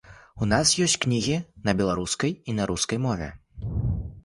[0.45, 3.31] У нас ёсць кнігі і на беларускай, і на рускай мове.